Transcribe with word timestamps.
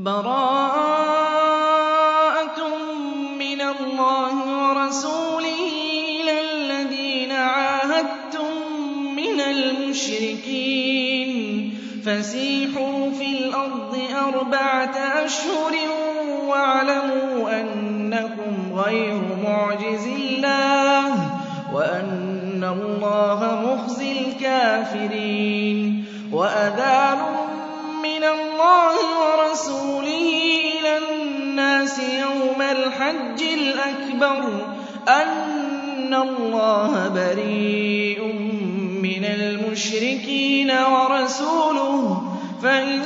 بَرَاءَةٌ 0.00 0.40
مِّنَ 3.38 3.60
اللَّهِ 3.60 4.34
وَرَسُولِهِ 4.62 5.60
إِلَى 6.08 6.40
الَّذِينَ 6.40 7.32
عَاهَدتُّم 7.32 8.52
مِّنَ 9.16 9.40
الْمُشْرِكِينَ. 9.40 11.30
فَسِيحُوا 12.06 13.10
فِي 13.10 13.26
الْأَرْضِ 13.38 13.98
أَرْبَعَةَ 14.28 14.96
أَشْهُرٍ 15.24 15.74
وَاعْلَمُوا 16.48 17.60
أَنَّكُمْ 17.60 18.72
غَيْرُ 18.80 19.20
مُعْجِزِي 19.44 20.14
اللَّهِ 20.16 21.12
وَأَنَّ 21.74 22.64
اللَّهَ 22.64 23.40
مُخْزِي 23.66 24.12
الْكَافِرِينَ. 24.20 26.04
وَأَذَانٌ 26.32 27.18
مِّنَ 27.20 27.28
اللَّهِ 27.28 27.39
وَرَسُولِهِ 29.60 30.28
إِلَى 30.80 30.98
النَّاسِ 30.98 31.98
يَوْمَ 31.98 32.62
الْحَجِّ 32.62 33.42
الْأَكْبَرِ 33.42 34.42
أَنَّ 35.08 36.14
اللَّهَ 36.14 37.08
بَرِيءٌ 37.08 38.20
مِّنَ 39.02 39.24
الْمُشْرِكِينَ 39.24 40.70
وَرَسُولُهُ 40.70 42.22
فَإِن 42.62 43.02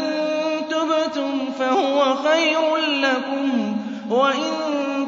تُبْتُمْ 0.70 1.50
فَهُوَ 1.58 2.14
خَيْرٌ 2.14 2.76
لَّكُمْ 3.02 3.76
وَإِن 4.10 4.50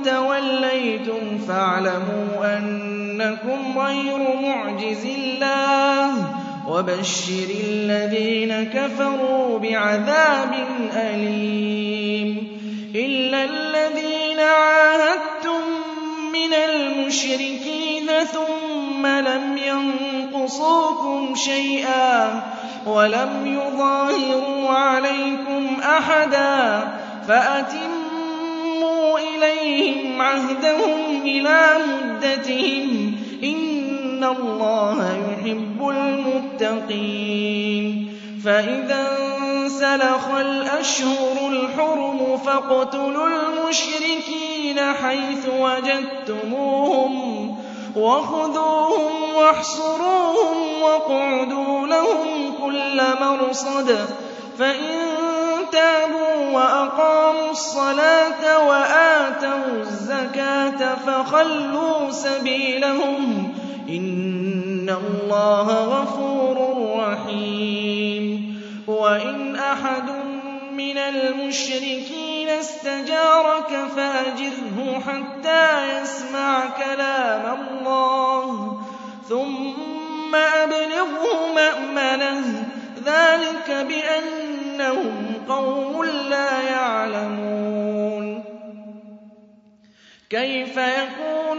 تَوَلَّيْتُمْ 0.04 1.38
فَاعْلَمُوا 1.48 2.58
أَنَّكُمْ 2.58 3.78
غَيْرُ 3.78 4.18
مُعْجِزِي 4.42 5.14
اللَّهِ 5.14 6.25
وَبَشِّرِ 6.66 7.48
الَّذِينَ 7.68 8.64
كَفَرُوا 8.74 9.58
بِعَذَابٍ 9.58 10.52
أَلِيمٍ 10.96 12.46
إِلَّا 12.94 13.44
الَّذِينَ 13.44 14.40
عَاهَدتُّم 14.40 15.62
مِّنَ 16.32 16.52
الْمُشْرِكِينَ 16.54 18.06
ثُمَّ 18.32 19.06
لَمْ 19.06 19.58
يَنقُصُوكُمْ 19.66 21.34
شَيْئًا 21.34 22.42
وَلَمْ 22.86 23.30
يُظَاهِرُوا 23.46 24.70
عَلَيْكُمْ 24.70 25.76
أَحَدًا 25.82 26.84
فَأَتِمُّوا 27.28 29.18
إِلَيْهِمْ 29.18 30.22
عَهْدَهُمْ 30.22 31.22
إِلَىٰ 31.24 31.78
مُدَّتِهِمْ 31.86 33.16
إِنَّ 33.44 33.85
اللَّهَ 34.24 35.16
يُحِبُّ 35.16 35.88
الْمُتَّقِينَ 35.88 37.36
فَإِذَا 38.44 39.18
انسَلَخَ 39.38 40.28
الْأَشْهُرُ 40.28 41.48
الْحُرُمُ 41.48 42.36
فَاقْتُلُوا 42.46 43.26
الْمُشْرِكِينَ 43.28 44.78
حَيْثُ 45.02 45.48
وَجَدتُّمُوهُمْ 45.60 47.12
وَخُذُوهُمْ 47.96 49.34
وَاحْصُرُوهُمْ 49.36 50.82
وَاقْعُدُوا 50.82 51.86
لَهُمْ 51.86 52.52
كُلَّ 52.64 53.02
مَرْصَدٍ 53.20 54.06
فَإِن 54.58 54.98
تَابُوا 55.72 56.50
وَأَقَامُوا 56.52 57.50
الصَّلَاةَ 57.50 58.68
وَآتَوُا 58.68 59.80
الزَّكَاةَ 59.80 60.94
فَخَلُّوا 61.06 62.10
سَبِيلَهُمْ 62.10 63.42
ۚ 63.42 63.45
إِنَّ 63.88 64.90
اللَّهَ 64.90 65.68
غَفُورٌ 65.84 66.56
رَّحِيمٌ 67.00 68.56
وَإِنْ 68.86 69.56
أَحَدٌ 69.56 70.10
مِّنَ 70.72 70.98
الْمُشْرِكِينَ 70.98 72.48
اسْتَجَارَكَ 72.48 73.70
فَأَجِرْهُ 73.96 75.00
حَتَّىٰ 75.06 76.00
يَسْمَعَ 76.02 76.66
كَلَامَ 76.78 77.58
اللَّهِ 77.60 78.80
ثُمَّ 79.28 80.34
أَبْلِغْهُ 80.34 81.54
مَأْمَنَهُ 81.54 82.62
ۚ 82.62 82.66
ذَٰلِكَ 83.04 83.68
بِأَنَّهُمْ 83.88 85.34
قَوْمٌ 85.48 86.04
لَّا 86.04 86.62
يَعْلَمُونَ 86.62 88.44
كَيْفَ 90.30 90.76
يَكُونُ 90.76 91.58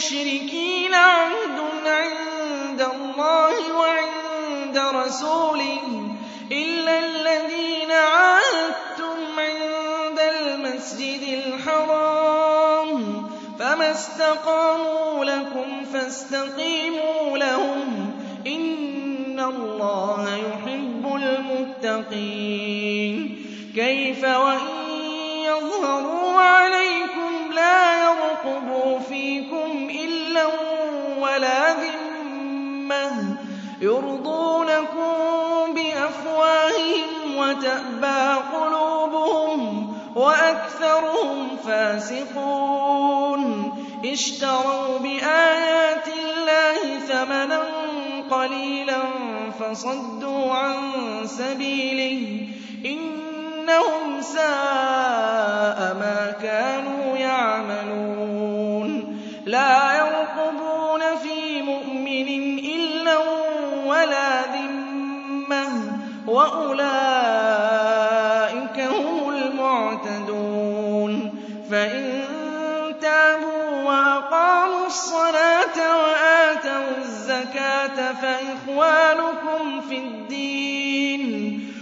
لِلْمُشْرِكِينَ 0.00 0.94
عَهْدٌ 0.94 1.58
عِندَ 1.86 2.80
اللَّهِ 2.80 3.76
وَعِندَ 3.78 4.78
رَسُولِهِ 4.78 5.80
إِلَّا 6.52 6.98
الَّذِينَ 6.98 7.90
عَاهَدتُّمْ 7.90 9.38
عِندَ 9.38 10.18
الْمَسْجِدِ 10.20 11.22
الْحَرَامِ 11.44 13.02
ۖ 13.22 13.24
فَمَا 13.58 13.90
اسْتَقَامُوا 13.90 15.24
لَكُمْ 15.24 15.84
فَاسْتَقِيمُوا 15.92 17.38
لَهُمْ 17.38 18.10
ۚ 18.10 18.12
إِنَّ 18.46 19.40
اللَّهَ 19.40 20.36
يُحِبُّ 20.36 21.14
الْمُتَّقِينَ 21.16 22.36
كَيْفَ 23.76 24.24
وَإِن 24.24 25.00
يَظْهَرُوا 25.44 26.40
عَلَيْكُمْ 26.40 27.39
لَا 27.54 28.04
يَرْقُبُوا 28.04 28.98
فِيكُمْ 28.98 29.90
إِلًّا 30.04 30.46
وَلَا 31.18 31.74
ذِمَّةً. 31.74 33.36
يُرْضُونَكُم 33.80 35.14
بِأَفْوَاهِهِمْ 35.74 37.36
وَتَأْبَىٰ 37.36 38.42
قُلُوبُهُمْ 38.54 39.92
وَأَكْثَرُهُمْ 40.16 41.56
فَاسِقُونَ. 41.66 43.40
اشْتَرَوْا 44.12 44.98
بِآيَاتِ 44.98 46.08
اللَّهِ 46.08 46.98
ثَمَنًا 46.98 47.60
قَلِيلًا 48.30 48.98
فَصَدُّوا 49.60 50.52
عَن 50.54 50.76
سَبِيلِهِ 51.24 52.46
ۚ. 52.46 53.29
إِنَّهُمْ 53.70 54.22
سَاءَ 54.22 55.96
مَا 56.00 56.34
كَانُوا 56.42 57.16
يَعْمَلُونَ. 57.16 59.16
لَا 59.46 59.96
يَرْقُبُونَ 59.96 61.00
فِي 61.22 61.62
مُؤْمِنٍ 61.62 62.58
إِلًّا 62.58 63.18
وَلَا 63.86 64.42
ذِمَّةً 64.54 65.68
ۚ 65.68 65.70
وَأُولَٰئِكَ 66.28 66.90
هُمُ 68.80 69.28
الْمُعْتَدُونَ. 69.30 71.34
فَإِن 71.70 72.24
تَابُوا 73.02 73.82
وَأَقَامُوا 73.82 74.86
الصَّلَاةَ 74.86 75.76
وَآتَوُا 76.02 76.96
الزَّكَاةَ 76.98 78.12
فَإِخْوَانُكُمْ 78.12 79.80
فِي 79.88 79.98
الدِّينِ 79.98 81.09
ۗ. 81.09 81.09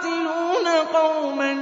تُقَاتِلُونَ 0.00 0.68
قَوْمًا 0.94 1.52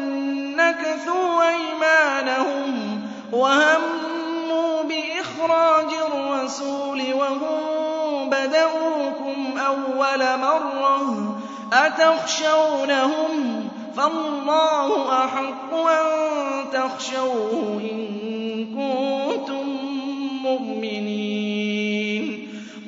نَّكَثُوا 0.57 1.49
أَيْمَانَهُمْ 1.49 3.01
وَهَمُّوا 3.33 4.83
بِإِخْرَاجِ 4.83 5.93
الرَّسُولِ 6.13 7.15
وَهُم 7.15 8.31
بَدَءُوكُمْ 8.31 9.59
أَوَّلَ 9.59 10.39
مَرَّةٍ 10.41 11.37
أَتَخْشَوْنَهُمْ 11.73 13.69
ۚ 13.69 13.97
فَاللَّهُ 13.97 15.25
أَحَقُّ 15.25 15.75
أَن 15.75 16.07
تَخْشَوْهُ 16.73 17.81
إِن 17.91 17.99
كُنتُم 18.77 19.67
مُّؤْمِنِينَ. 20.45 22.25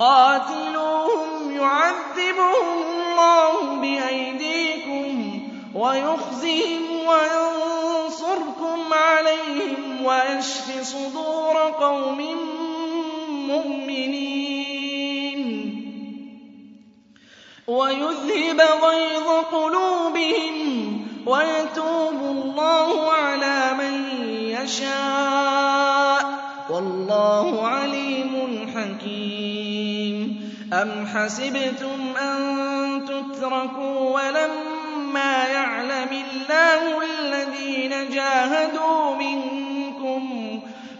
قَاتِلُوهُمْ 0.01 1.57
يُعَذِّبْهُمُ 1.57 2.77
اللَّهُ 2.83 3.77
بِأَيْدِيكُمْ 3.81 4.40
وَيُخْزِهِمْ 5.75 6.83
وَيَنصُرْكُمْ 7.07 8.79
عَلَيْهِمْ 8.93 10.05
وَيَشْفِ 10.05 10.83
صُدُورَ 10.83 11.57
قَوْمٍ 11.57 12.21
مُّؤْمِنِينَ. 13.49 14.51
وَيُذْهِبَ 17.67 18.61
غَيْظَ 18.61 19.29
قُلُوبِهِمْ 19.53 21.07
وَيَتُوبُ 21.27 22.21
اللَّهُ 22.23 23.13
عَلَىٰ 23.13 23.75
يَشَاءُ 24.63 26.23
ۗ. 26.23 26.27
وَاللَّهُ 26.71 27.67
عَلِيمٌ 27.67 28.67
حَكِيمٌ. 28.75 30.51
أَمْ 30.73 31.07
حَسِبْتُمْ 31.07 32.17
أَن 32.17 32.39
تُتْرَكُوا 33.07 34.21
وَلَمَّا 35.11 35.49
يَعْلَمِ 35.49 36.09
اللَّهُ 36.13 37.03
الَّذِينَ 37.03 38.11
جَاهَدُوا 38.11 39.15
مِنكُمْ 39.17 40.23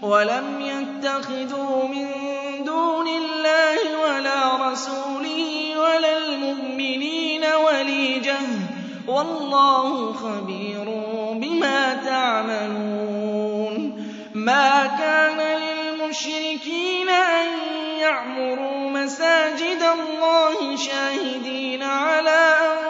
وَلَمْ 0.03 0.61
يَتَّخِذُوا 0.61 1.89
مِن 1.89 2.07
دُونِ 2.65 3.09
اللَّهِ 3.09 3.79
وَلَا 4.03 4.71
رَسُولِهِ 4.71 5.75
وَلَا 5.79 6.19
الْمُؤْمِنِينَ 6.19 7.45
وَلِيجَةً 7.45 8.39
ۚ 8.39 9.09
وَاللَّهُ 9.09 10.13
خَبِيرٌ 10.13 10.85
بِمَا 11.35 11.95
تَعْمَلُونَ. 11.95 13.75
مَا 14.35 14.87
كَانَ 14.99 15.39
لِلْمُشْرِكِينَ 15.63 17.09
أَن 17.09 17.47
يَعْمُرُوا 18.01 18.91
مَسَاجِدَ 18.91 19.83
اللَّهِ 19.83 20.77
شَاهِدِينَ 20.77 21.83
عَلَىٰ 21.83 22.90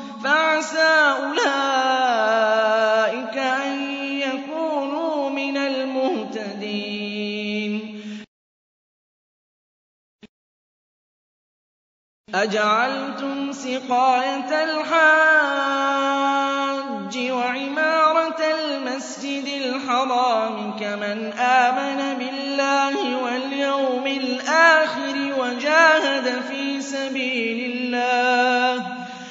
فَعَسَىٰ 0.23 0.93
أُولَٰئِكَ 1.17 2.17
أَن 3.37 3.73
يَكُونُوا 4.19 5.29
مِنَ 5.29 5.57
الْمُهْتَدِينَ. 5.57 6.71
أَجَعَلْتُمْ 12.35 13.51
سِقَايَةَ 13.51 14.63
الْحَاجِّ 14.63 15.11
وَعِمَارَةَ 17.31 18.41
الْمَسْجِدِ 18.41 19.47
الْحَرَامِ 19.47 20.55
كَمَنْ 20.79 21.33
آمَنَ 21.33 21.99
بِاللَّهِ 22.19 23.23
وَالْيَوْمِ 23.23 24.07
الْآخِرِ 24.07 25.15
وَجَاهَدَ 25.39 26.41
فِي 26.49 26.81
سَبِيلِ 26.81 27.59
اللَّهِ 27.71 28.79
ۚ. 28.79 29.00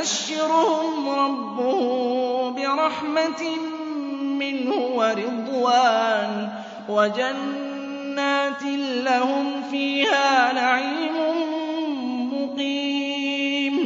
يُبَشِّرُهُمْ 0.00 1.08
رَبُّهُم 1.08 2.54
بِرَحْمَةٍ 2.54 3.42
مِّنْهُ 4.40 4.72
وَرِضْوَانٍ 4.74 6.48
وَجَنَّاتٍ 6.88 8.62
لَّهُمْ 9.04 9.62
فِيهَا 9.70 10.52
نَعِيمٌ 10.52 11.16
مُّقِيمٌ 12.32 13.76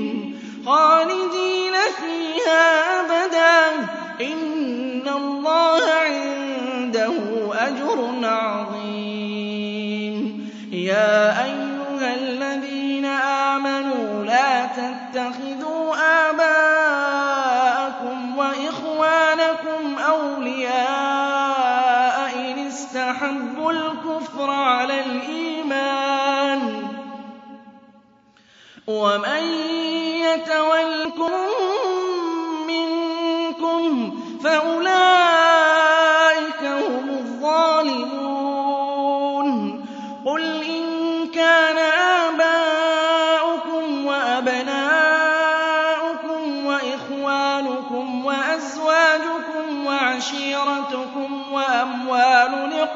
خَالِدِينَ 0.66 1.74
فِيهَا 2.00 2.62
أَبَدًا 3.00 3.58
ۚ 3.82 3.86
إِنَّ 4.22 5.08
اللَّهَ 5.08 5.82
عِندَهُ 6.06 7.16
أَجْرٌ 7.66 7.98
عَظِيمٌ. 8.22 10.14
يَا 10.72 11.44
أَيُّهَا 11.44 12.14
الَّذِينَ 12.14 13.04
آمَنُوا 13.04 14.24
لَا 14.24 14.66
تَتَّخِذُوا 14.66 15.63
آبَاءَكُمْ 18.84 19.94
وَإِخْوَانَكُمْ 19.94 19.98
أَوْلِيَاءَ 19.98 20.76
إِنِ 22.36 22.58
اسْتَحَبُّوا 22.66 23.72
الْكُفْرَ 23.72 24.50
عَلَى 24.50 25.00
الْإِيمَانِ 25.00 26.60
ۚ 26.82 26.86
وَمَن 28.88 29.42
يَتَوَلَّهُم 30.24 31.50
مِّنكُمْ 32.66 34.10
فَأُولَٰئِكَ 34.44 35.23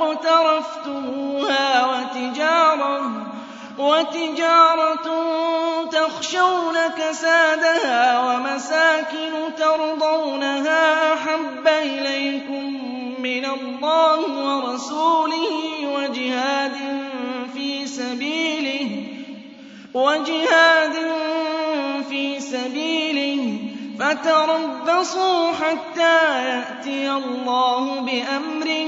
اقْتَرَفْتُمُوهَا 0.00 1.86
وَتِجَارَةٌ 3.78 5.08
تَخْشَوْنَ 5.90 6.76
كَسَادَهَا 6.98 8.02
وَمَسَاكِنُ 8.26 9.32
تَرْضَوْنَهَا 9.58 11.12
أَحَبَّ 11.12 11.66
إِلَيْكُم 11.68 12.64
مِّنَ 13.22 13.44
اللَّهِ 13.44 14.20
وَرَسُولِهِ 14.46 15.52
وَجِهَادٍ 15.94 16.76
فِي 22.08 22.40
سَبِيلِهِ. 22.40 23.58
فَتَرَبَّصُوا 23.98 25.52
حَتَّىٰ 25.52 26.22
يَأْتِيَ 26.48 27.10
اللَّهُ 27.10 28.00
بِأَمْرِهِ 28.00 28.86
ۗ. 28.86 28.87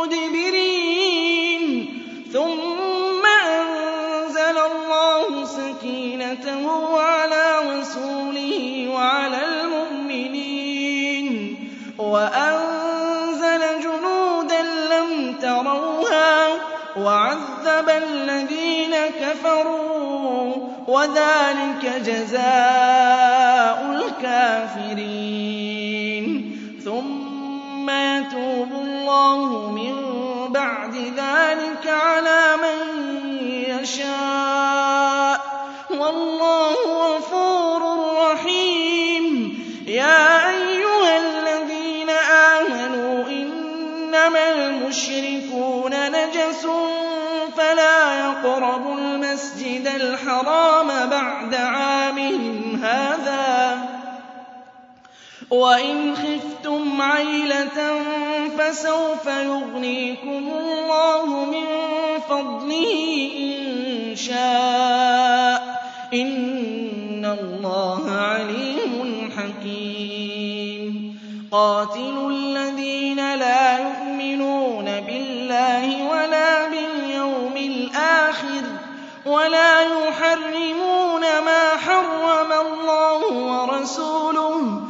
مُّدْبِرِينَ. 0.00 1.86
ثُمَّ 2.32 3.26
أَنزَلَ 3.48 4.58
اللَّهُ 4.58 5.44
سَكِينَتَهُ 5.44 7.00
عَلَىٰ 7.00 7.80
رَسُولِهِ 7.80 8.88
وَعَلَى 8.94 9.36
الْمُؤْمِنِينَ. 9.44 10.46
وَأَنزَلَ 11.98 13.60
جُنُودًا 13.82 14.62
لَّمْ 14.62 15.32
تَرَوْهَا. 15.42 16.48
وَعَذَّبَ 16.96 17.88
الَّذِينَ 17.88 18.94
كَفَرُوا 19.20 20.54
ۚ. 20.54 20.58
وَذَٰلِكَ 20.88 22.02
جَزَاءُ 22.04 23.78
الْكَافِرِينَ. 23.92 25.19
عَلَىٰ 32.10 32.56
مَن 32.64 32.78
يَشَاءُ 33.82 35.36
ۚ. 35.38 35.40
وَاللَّهُ 36.00 36.74
غَفُورٌ 37.16 37.82
رَّحِيمٌ. 38.32 39.24
يَا 39.86 40.48
أَيُّهَا 40.50 41.18
الَّذِينَ 41.18 42.10
آمَنُوا 42.10 43.24
إِنَّمَا 43.28 44.44
الْمُشْرِكُونَ 44.52 45.92
نَجَسٌ 46.10 46.66
فَلَا 47.56 47.98
يَقْرَبُوا 48.20 48.94
الْمَسْجِدَ 48.94 49.86
الْحَرَامَ 49.86 50.86
بَعْدَ 51.10 51.54
عَامِهِمْ 51.54 52.80
هَٰذَا 52.84 53.19
وَإِنْ 55.50 56.14
خِفْتُمْ 56.16 57.02
عَيْلَةً 57.02 57.78
فَسَوْفَ 58.58 59.26
يُغْنِيكُمُ 59.26 60.50
اللَّهُ 60.58 61.26
مِن 61.44 61.66
فَضْلِهِ 62.28 62.92
إِن 63.38 64.16
شَاءَ 64.16 65.58
ۚ 65.60 66.14
إِنَّ 66.14 67.24
اللَّهَ 67.40 68.10
عَلِيمٌ 68.10 69.30
حَكِيمٌ. 69.38 71.18
قَاتِلُوا 71.52 72.30
الَّذِينَ 72.30 73.34
لَا 73.34 73.78
يُؤْمِنُونَ 73.78 74.84
بِاللَّهِ 74.84 76.10
وَلَا 76.10 76.68
بِالْيَوْمِ 76.68 77.56
الْآخِرِ 77.56 78.64
وَلَا 79.26 79.74
يُحَرِّمُونَ 79.82 81.20
مَا 81.20 81.64
حَرَّمَ 81.86 82.50
اللَّهُ 82.52 83.20
وَرَسُولُهُ 83.32 84.89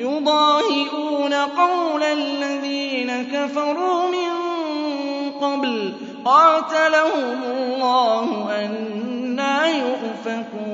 يُضَاهِئُونَ 0.00 1.34
قَوْلَ 1.34 2.02
الَّذِينَ 2.02 3.28
كَفَرُوا 3.32 4.08
مِن 4.08 4.32
قَبْلُ. 5.40 5.92
قَاتَلَهُمُ 6.24 7.42
اللَّهُ 7.44 8.46
ۖ 8.46 8.50
أَنَّىٰ 8.50 9.78
يُؤْفَكُونَ. 9.78 10.70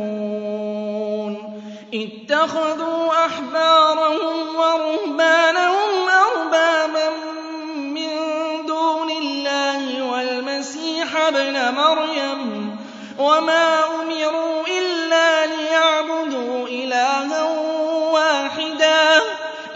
اتَّخَذُوا 1.94 3.26
أَحْبَارَهُمْ 3.26 4.56
وَرُهْبَانَهُمْ 4.56 5.90
أَرْبَابًا 6.26 7.08
مِّن 7.76 8.10
دُونِ 8.66 9.10
اللَّهِ 9.10 10.12
وَالْمَسِيحَ 10.12 11.16
ابْنَ 11.28 11.74
مَرْيَمَ. 11.74 12.76
وَمَا 13.18 13.78
أُمِرُوا 14.02 14.55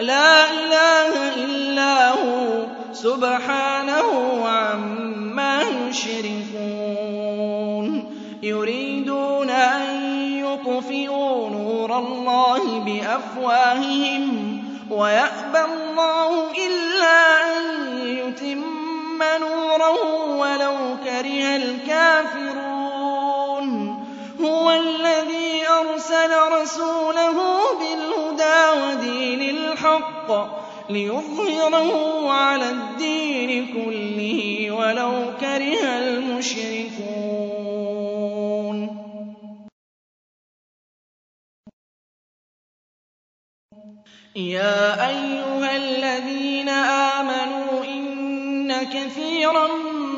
لَّا 0.01 0.49
إِلَٰهَ 0.51 1.33
إِلَّا 1.35 2.09
هُوَ 2.09 2.65
ۚ 2.65 2.67
سُبْحَانَهُ 2.93 4.41
عَمَّا 4.47 5.61
يُشْرِكُونَ. 5.89 7.01
يُرِيدُونَ 8.43 9.49
أَن 9.49 9.81
يُطْفِئُوا 10.45 11.49
نُورَ 11.49 11.97
اللَّهِ 11.99 12.79
بِأَفْوَاهِهِمْ 12.79 14.63
وَيَأْبَى 14.89 15.59
اللَّهُ 15.73 16.51
إِلَّا 16.67 17.19
أَن 17.57 17.63
يُتِمَّ 18.07 19.23
نُورَهُ 19.39 20.03
وَلَوْ 20.37 20.77
كَرِهَ 21.03 21.55
الْكَافِرُونَ. 21.55 22.80
هُوَ 24.43 24.71
الَّذِي 24.71 25.67
أَرْسَلَ 25.67 26.31
رَسُولَهُ 26.51 27.37
بِالْهُدَىٰ 27.79 28.61
وَدِينِ 28.83 29.41
الْحَقِّ 29.57 30.29
لِيُظْهِرَهُ 30.89 32.31
عَلَى 32.31 32.69
الدِّينِ 32.69 33.67
كُلِّهِ 33.73 34.71
وَلَوْ 34.71 35.13
كَرِهَ 35.39 35.99
الْمُشْرِكُونَ. 35.99 37.01
يَا 44.35 45.07
أَيُّهَا 45.09 45.77
الَّذِينَ 45.77 46.69
آمَنُوا 46.69 47.83
إِنَّ 47.83 48.73
كَثِيرًا 48.83 49.67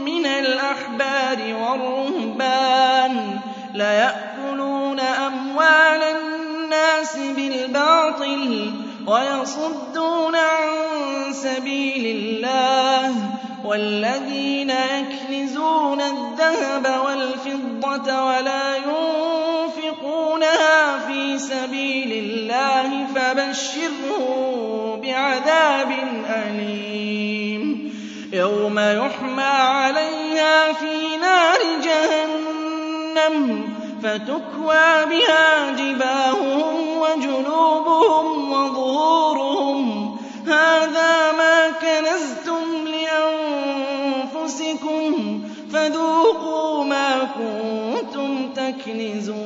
مِّنَ 0.06 0.25
الْأَحْبَارِ 0.25 1.39
وَالرُّهْبَانِ 1.62 3.52
لَيَأْكُلُونَ 3.74 5.00
أَمْوَالَ 5.00 6.01
النَّاسِ 6.03 7.18
بِالْبَاطِلِ 7.18 8.72
وَيَصُدُّونَ 9.08 10.36
عَن 10.36 10.68
سَبِيلِ 11.34 12.18
اللَّهِ 12.18 13.10
ۗ 13.12 13.15
وَالَّذِينَ 13.65 14.70
يَكْنِزُونَ 14.70 16.01
الذَّهَبَ 16.01 16.86
وَالْفِضَّةَ 17.06 18.25
وَلَا 18.25 18.75
يُنفِقُونَهَا 18.77 20.27
فِي 21.08 21.39
سَبِيلِ 21.39 22.12
اللَّهِ 22.25 23.08
فَبَشِّرْهُم 23.15 25.01
بِعَذَابٍ 25.01 25.92
أَلِيمٍ. 26.30 27.94
يَوْمَ 28.34 28.80
يُحْمَىٰ 28.80 29.44
عَلَيْهَا 29.44 30.74
فِي 30.74 31.18
نَارِ 31.18 31.60
جَهَنَّمَ. 31.84 32.42
فَتُكْوَىٰ 34.03 35.05
بِهَا 35.05 35.72
جِبَاهُهُمْ 35.72 36.75
وَجُنُوبُهُمْ 36.98 38.51
وَظُهُورُهُمْ. 38.51 40.17
هَٰذَا 40.48 41.32
مَا 41.32 41.70
كَنَزْتُمْ 41.70 42.88
لِأَنفُسِكُمْ 44.34 45.41
فَذُوقُوا 45.74 46.84
مَا 46.84 47.27
كُنتُمْ 47.38 48.50
تَكْنِزُونَ. 48.53 49.39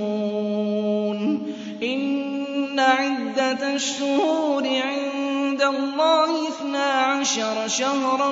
إِنَّ 1.84 2.80
عِدَّةَ 2.80 3.76
الشُّهُورِ 3.76 4.64
عِندَ 4.64 5.62
اللَّهِ 5.62 6.48
اثْنَا 6.48 6.94
عَشَرَ 6.94 7.68
شَهْرًا 7.68 8.32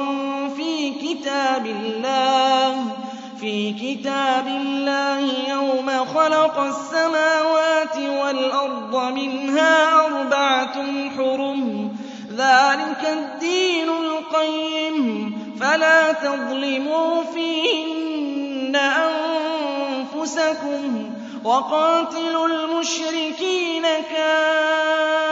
فِي 3.42 3.72
كِتَابِ 3.74 4.48
اللَّهِ 4.48 5.50
يَوْمَ 5.50 6.06
خَلَقَ 6.06 6.60
السَّمَاوَاتِ 6.60 7.98
وَالْأَرْضَ 7.98 8.96
مِنْهَا 9.14 10.06
أَرْبَعَةٌ 10.06 10.76
حُرُمٌ 11.18 11.90
ۚ. 11.90 11.92
ذَٰلِكَ 12.34 13.04
الدِّينُ 13.14 13.90
الْقَيِّمُ 13.90 15.30
ۚ. 15.30 15.34
فَلَا 15.60 16.12
تَظْلِمُوا 16.12 17.24
فِيهِنَّ 17.34 18.76
أَنفُسَكُمْ 19.96 20.84
ۚ 21.04 21.08
وَقَاتِلُوا 21.48 22.48
الْمُشْرِكِينَ 22.48 23.84
كَافَّةً 24.16 25.26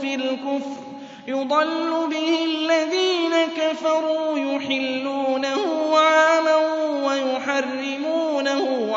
فِي 0.00 0.14
الْكُفْرِ. 0.14 0.82
يُضَلُّ 1.28 2.06
بِهِ 2.10 2.44
الَّذِينَ 2.44 3.32
كَفَرُوا 3.56 4.38
يُحِلُّونَهُ 4.38 5.98
عَامًا 5.98 6.56
وَيُحَرِّمُونَهُ 7.06 8.96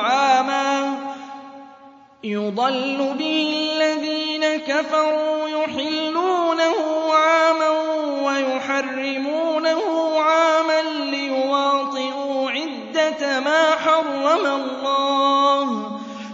حَرَّمَ 14.19 14.45
اللَّهُ 14.45 15.91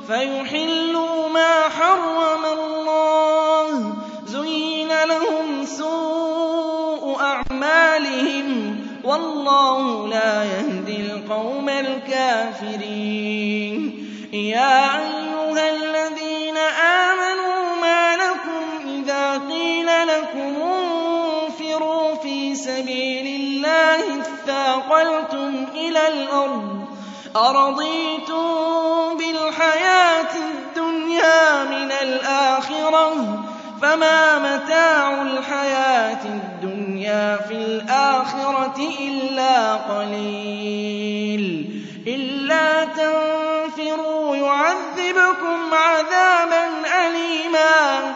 فَيُحِلُّوا 0.08 1.30
مَا 1.30 1.70
حَرَّمَ 1.70 2.46
اللَّهُ 2.46 3.70
ۚ. 3.92 3.94
زُيِّنَ 4.26 4.88
لَهُمْ 5.08 5.66
سُوءُ 5.66 7.18
أَعْمَالِهِمْ 7.22 8.76
ۗ. 8.76 9.06
وَاللَّهُ 9.08 10.08
لَا 10.08 10.44
يَهْدِي 10.44 10.98
الْقَوْمَ 11.12 11.70
الْكَافِرِينَ. 11.70 12.96
يَا 14.34 14.98
أَيُّهَا 14.98 15.70
الَّذِينَ 15.70 16.58
آمَنُوا 17.08 17.76
مَا 17.82 18.16
لَكُمْ 18.18 18.64
إِذَا 18.90 19.38
قِيلَ 19.38 19.86
لَكُمُ 20.08 20.54
انفِرُوا 20.62 22.16
سَبِيلِ 22.56 23.26
اللَّهِ 23.42 24.22
اثَّاقَلْتُمْ 24.22 25.66
إِلَى 25.76 26.08
الْأَرْضِ 26.08 26.85
أَرَضِيتُم 27.36 28.48
بِالْحَيَاةِ 29.18 30.36
الدُّنْيَا 30.36 31.64
مِنَ 31.64 31.92
الْآخِرَةِ؟ 31.92 33.44
فَمَا 33.82 34.40
مَتَاعُ 34.40 35.22
الْحَيَاةِ 35.22 36.26
الدُّنْيَا 36.26 37.38
فِي 37.48 37.54
الْآخِرَةِ 37.54 38.90
إِلَّا 39.00 39.76
قَلِيلٌ. 39.76 41.44
إِلَّا 42.08 42.86
تَنفِرُوا 42.86 44.36
يُعَذِّبْكُمْ 44.36 45.74
عَذَابًا 45.74 46.66
أَلِيمًا. 47.08 48.16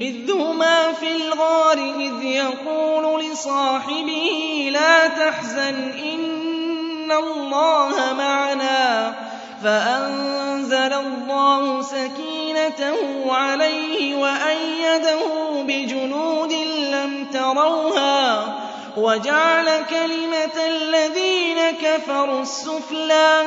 إِذْ 0.00 0.30
هُمَا 0.30 0.92
فِي 0.92 1.16
الْغَارِ 1.16 1.78
إِذْ 1.78 2.22
يَقُولُ 2.22 3.24
لِصَاحِبِهِ 3.24 4.68
لَا 4.72 5.06
تَحْزَنْ 5.08 5.92
إِنَّ 6.14 7.12
اللَّهَ 7.12 8.12
مَعَنَا 8.12 9.14
فَأَنزَلَ 9.64 10.92
اللَّهُ 10.92 11.82
سَكِينَتَهُ 11.82 12.96
عَلَيْهِ 13.34 14.14
وَأَيَّدَهُ 14.16 15.22
بِجُنُودٍ 15.62 16.52
لَّمْ 16.92 17.24
تَرَوْهَا 17.32 18.44
وَجَعَلَ 18.96 19.84
كَلِمَةَ 19.90 20.66
الَّذِينَ 20.66 21.58
كَفَرُوا 21.82 22.42
السُّفْلَىٰ 22.42 23.46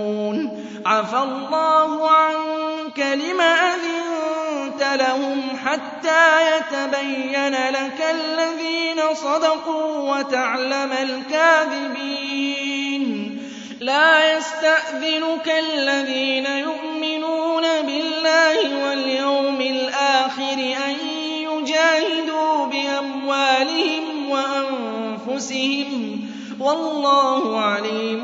عَفَا 0.85 1.23
اللَّهُ 1.23 2.09
عَنكَ 2.09 2.99
لِمَ 2.99 3.41
أَذِنتَ 3.41 4.83
لَهُمْ 5.01 5.41
حَتَّىٰ 5.65 6.57
يَتَبَيَّنَ 6.57 7.55
لَكَ 7.69 8.01
الَّذِينَ 8.11 9.15
صَدَقُوا 9.15 10.17
وَتَعْلَمَ 10.17 10.91
الْكَاذِبِينَ. 10.91 12.31
لَا 13.79 14.37
يَسْتَأْذِنُكَ 14.37 15.47
الَّذِينَ 15.59 16.45
يُؤْمِنُونَ 16.45 17.61
بِاللَّهِ 17.61 18.85
وَالْيَوْمِ 18.85 19.61
الْآخِرِ 19.61 20.59
أَن 20.87 20.95
يُجَاهِدُوا 21.37 22.65
بِأَمْوَالِهِمْ 22.65 24.29
وَأَنفُسِهِمْ 24.29 26.17
ۗ. 26.17 26.61
وَاللَّهُ 26.61 27.59
عَلِيمٌ 27.59 28.23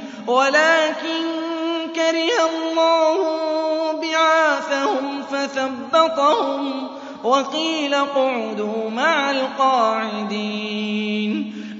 كَرِهَ 1.95 2.39
اللَّهُ 2.49 3.17
بِعَاثَهُمْ 4.01 5.23
فَثَبَّطَهُمْ 5.31 6.87
وَقِيلَ 7.23 7.93
اقْعُدُوا 7.93 8.89
مَعَ 8.89 9.31
الْقَاعِدِينَ. 9.31 11.31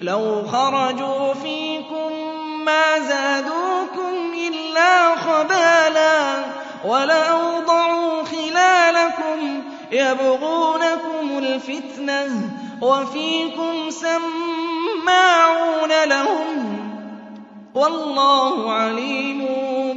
لَوْ 0.02 0.44
خَرَجُوا 0.52 1.34
فِيكُم 1.34 2.12
مَّا 2.66 3.00
زَادُوكُمْ 3.00 4.34
إِلَّا 4.48 5.16
خَبَالًا 5.16 6.44
وَلَأَوْضَعُوا 6.86 8.24
خِلَالَكُمْ 8.24 9.64
يَبْغُونَكُمُ 9.92 11.38
الْفِتْنَةَ 11.38 12.50
وَفِيكُمْ 12.82 13.90
سَمَّاعُونَ 13.90 15.90
لَهُمْ 16.06 16.78
ۗ 16.78 16.81
وَاللَّهُ 17.76 18.72
عَلِيمٌ 18.72 19.46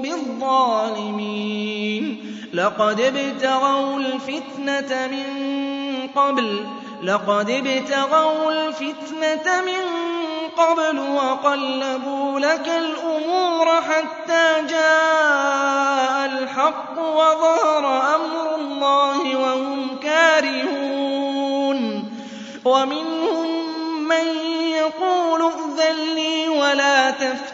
بِالظَّالِمِينَ. 0.02 2.04
لَقَدِ 2.54 3.00
ابْتَغَوُا 3.00 3.96
الْفِتْنَةَ 3.96 5.08
مِن 5.12 5.26
قَبْلُ 6.16 6.66
لَقَدِ 7.02 7.50
ابْتَغَوُا 7.50 8.52
الْفِتْنَةَ 8.52 9.60
مِن 9.66 9.82
قَبْلُ 10.56 10.98
وَقَلَّبُوا 10.98 12.40
لَكَ 12.40 12.68
الْأُمُورَ 12.68 13.66
حَتَّىٰ 13.82 14.62
جَاءَ 14.70 16.24
الْحَقُّ 16.26 16.98
وَظَهَرَ 16.98 18.14
أَمْرُ 18.14 18.54
اللَّهِ 18.54 19.36
وَهُمْ 19.38 19.96
كَارِهُونَ. 20.02 22.04
وَمِنْهُم 22.64 23.46
مَّن 24.08 24.26
يَقُولُ 24.70 25.42
ائْذَن 25.42 25.96
لِّي 26.14 26.48
وَلَا 26.48 27.10
تَفْتِنِّي 27.10 27.50
ۚ 27.50 27.53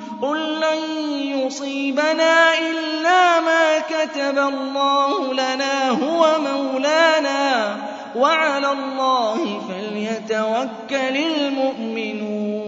قُل 0.21 0.59
لَّن 0.59 0.81
يُصِيبَنَا 1.39 2.57
إِلَّا 2.59 3.39
مَا 3.39 3.79
كَتَبَ 3.79 4.37
اللَّهُ 4.37 5.33
لَنَا 5.33 5.89
هُوَ 5.89 6.27
مَوْلَانَا 6.39 7.75
ۚ 7.75 7.77
وَعَلَى 8.17 8.71
اللَّهِ 8.71 9.61
فَلْيَتَوَكَّلِ 9.69 11.15
الْمُؤْمِنُونَ 11.17 12.61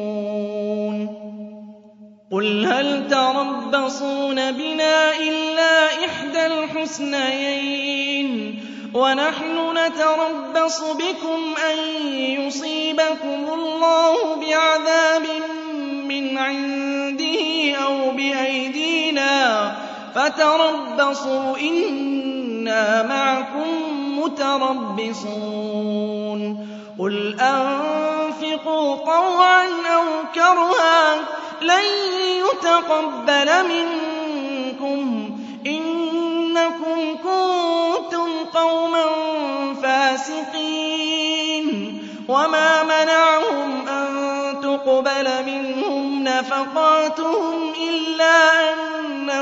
قُلْ 2.32 2.66
هَلْ 2.66 3.08
تَرَبَّصُونَ 3.08 4.52
بِنَا 4.52 5.12
إِلَّا 5.20 5.86
إِحْدَى 6.06 6.46
الْحُسْنَيَيْنِ 6.46 8.30
وَنَحْنُ 8.94 9.56
نَتَرَبَّصُ 9.78 10.82
بِكُمْ 10.84 11.40
أَن 11.72 11.78
يُصِيبَكُمُ 12.16 13.42
اللَّهُ 13.54 14.03
فَتَرَبَّصُوا 20.24 21.58
إِنَّا 21.58 23.04
مَعَكُم 23.04 23.68
مُّتَرَبِّصُونَ. 24.20 25.28
قُلْ 27.00 27.40
أَنفِقُوا 27.40 28.96
طَوْعًا 28.96 29.66
أَوْ 29.96 30.04
كَرْهًا 30.36 31.16
لَّن 31.62 31.84
يُتَقَبَّلَ 32.46 33.50
مِنكُمْ. 33.68 35.30
إِنَّكُمْ 35.68 37.18
كُنتُمْ 37.18 38.30
قَوْمًا 38.54 39.06
فَاسِقِينَ. 39.84 41.68
وَمَا 42.30 42.84
مَنَعَهُمْ 42.84 43.88
أَن 43.88 44.08
تُقْبَلَ 44.62 45.46
مِنْهُمْ 45.46 46.24
نَفَقَاتُهُمْ 46.24 47.74
إِلَّا 47.90 48.93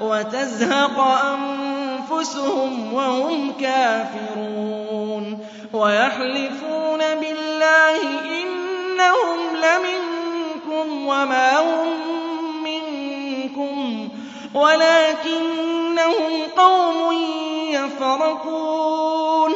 وَتَزْهَقَ 0.00 0.98
أَنفُسُهُمْ 1.24 2.94
وَهُمْ 2.94 3.52
كَافِرُونَ 3.60 5.46
وَيَحْلِفُونَ 5.72 6.98
بِاللَّهِ 6.98 8.00
إِنَّهُمْ 8.42 9.38
لَمِنكُمْ 9.56 11.06
وَمَا 11.06 11.58
هُم 11.60 11.88
مِّنكُمْ 12.64 14.08
وَلَٰكِنَّهُمْ 14.54 16.32
قَوْمٌ 16.56 17.12
يَفْرَقُونَ 17.70 19.52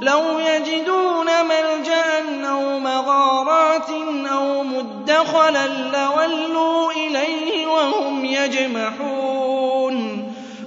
لَوْ 0.00 0.38
يَجِدُونَ 0.38 1.26
مَلْجَأً 1.26 2.46
أَوْ 2.50 2.78
مَغَارَاتٍ 2.78 3.90
أَوْ 4.32 4.62
مُدَّخَلًا 4.62 5.66
لَّوَلُّوا 5.66 6.92
إِلَيْهِ 6.92 7.66
وَهُمْ 7.66 8.24
يَجْمَحُونَ 8.24 9.19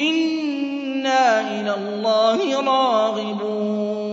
إِنَّا 0.00 1.40
إِلَى 1.40 1.74
اللَّهِ 1.74 2.60
رَاغِبُونَ 2.60 4.06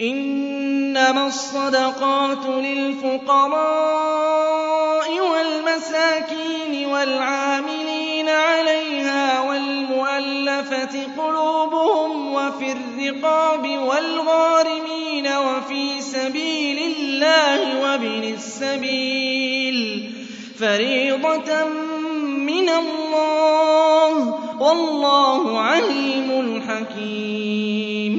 إِنَّمَا 0.00 1.26
الصَّدَقَاتُ 1.26 2.46
لِلْفُقَرَاءِ 2.46 3.56
وَالْمَسَاكِينِ 5.20 6.86
وَالْعَامِلِينَ 6.86 8.28
عَلَيْهَا 8.28 8.85
وَالْمُؤَلَّفَةِ 10.66 11.22
قُلُوبُهُمْ 11.22 12.34
وَفِي 12.34 12.72
الرِّقَابِ 12.72 13.64
وَالْغَارِمِينَ 13.88 15.26
وَفِي 15.26 16.00
سَبِيلِ 16.00 16.78
اللَّهِ 16.96 17.82
وَابْنِ 17.82 18.24
السَّبِيلِ 18.34 20.10
فَرِيضَةً 20.58 21.64
مِّنَ 22.50 22.68
اللَّهِ 22.68 24.30
ۗ 24.30 24.62
وَاللَّهُ 24.62 25.60
عَلِيمٌ 25.60 26.62
حَكِيمٌ 26.68 28.16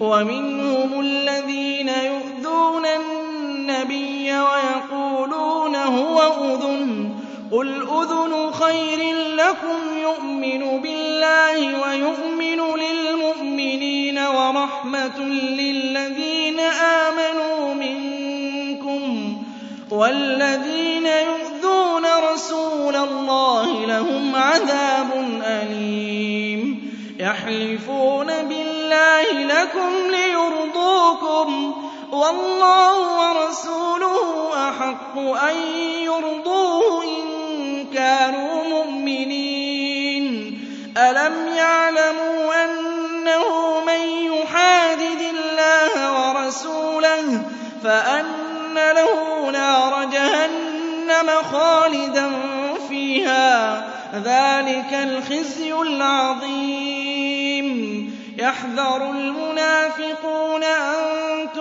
وَمِنْهُمُ 0.00 1.00
الَّذِينَ 1.00 1.88
يُؤْذُونَ 1.88 2.84
النَّبِيَّ 2.86 4.32
وَيَقُولُونَ 4.32 5.76
هُوَ 5.76 6.18
أُذُنٌ 6.44 7.08
ۚ 7.08 7.09
قُلْ 7.52 7.68
أُذُنُ 7.82 8.50
خَيْرٍ 8.52 9.14
لَّكُمْ 9.14 9.98
يُؤْمِنُ 10.02 10.80
بِاللَّهِ 10.82 11.82
وَيُؤْمِنُ 11.82 12.60
لِلْمُؤْمِنِينَ 12.78 14.18
وَرَحْمَةٌ 14.18 15.18
لِّلَّذِينَ 15.58 16.60
آمَنُوا 16.60 17.74
مِنكُمْ 17.74 19.34
ۚ 19.34 19.92
وَالَّذِينَ 19.92 21.06
يُؤْذُونَ 21.06 22.04
رَسُولَ 22.32 22.96
اللَّهِ 22.96 23.86
لَهُمْ 23.86 24.36
عَذَابٌ 24.36 25.10
أَلِيمٌ 25.44 26.90
يَحْلِفُونَ 27.18 28.26
بِاللَّهِ 28.26 29.32
لَكُمْ 29.32 29.90
لِيُرْضُوكُمْ 30.10 31.72
ۗ 31.72 31.74
وَاللَّهُ 32.14 32.94
وَرَسُولُهُ 33.20 34.50
أَحَقُّ 34.68 35.18
أَن 35.18 35.56
يُرْضُوهُ 36.02 37.04
كَانُوا 38.10 38.64
مُؤْمِنِينَ. 38.64 40.24
أَلَمْ 40.98 41.48
يَعْلَمُوا 41.56 42.64
أَنَّهُ 42.64 43.80
مَن 43.86 44.00
يُحَادِدِ 44.32 45.20
اللَّهَ 45.20 45.92
وَرَسُولَهُ 46.12 47.42
فَأَنَّ 47.84 48.74
لَهُ 48.74 49.50
نَارَ 49.50 50.04
جَهَنَّمَ 50.04 51.30
خَالِدًا 51.52 52.30
فِيهَا 52.88 53.80
ۚ؟ 53.80 53.84
ذَٰلِكَ 54.14 54.92
الْخِزْيُ 54.92 55.74
الْعَظِيمُ. 55.74 57.68
يَحْذَرُ 58.38 59.10
الْمُنَافِقُونَ 59.10 60.64
أَن 60.64 61.29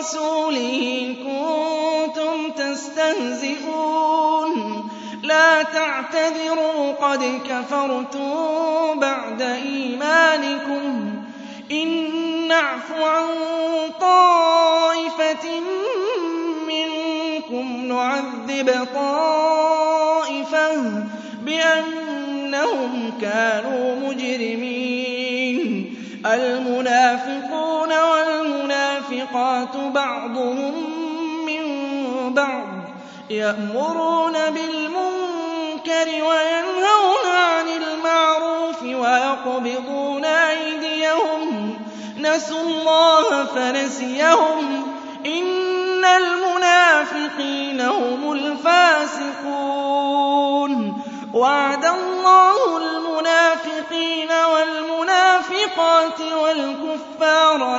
وَرَسُولِهِ 0.00 1.14
كُنتُمْ 1.24 2.50
تَسْتَهْزِئُونَ. 2.50 3.74
لَا 5.22 5.62
تَعْتَذِرُوا 5.62 6.92
قَدْ 6.92 7.40
كَفَرْتُم 7.50 9.00
بَعْدَ 9.00 9.42
إِيمَانِكُمْ 9.42 11.10
ۚ. 11.10 11.14
إِن 11.72 11.88
نَّعْفُ 12.48 12.92
عَن 12.92 13.26
طَائِفَةٍ 14.00 15.60
مِّنكُمْ 16.68 17.76
نُعَذِّبْ 17.76 18.86
طَائِفَةً 18.94 20.74
بِأَنَّهُمْ 21.42 23.12
كَانُوا 23.20 23.96
مُجْرِمِينَ. 24.08 25.96
وَالْمُنَافِقَاتُ 29.34 29.76
بَعْضُهُم 29.76 30.74
مِّن 31.46 31.64
بَعْضٍ 32.34 32.66
يَأْمُرُونَ 33.30 34.32
بِالْمُنكَرِ 34.32 36.08
وَيَنْهَوْنَ 36.24 37.26
عَنِ 37.26 37.68
الْمَعْرُوفِ 37.68 38.82
وَيَقْبِضُونَ 38.82 40.24
أَيْدِيَهُمْ 40.24 41.72
ۚ. 41.72 41.76
نَسُوا 42.20 42.60
اللَّهَ 42.62 43.44
فَنَسِيَهُمْ 43.44 44.82
ۗ. 44.82 44.84
إِنَّ 45.26 46.04
الْمُنَافِقِينَ 46.04 47.80
هُمُ 47.80 48.32
الْفَاسِقُونَ. 48.32 49.42
وَعَدَ 51.34 51.84
اللَّهُ 51.84 52.76
الْمُنَافِقِينَ 52.76 54.30
وَالْمُنَافِقَاتِ 54.52 56.20
وَالْكُفَّارَ 56.42 57.78